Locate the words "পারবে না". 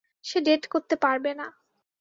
1.03-1.47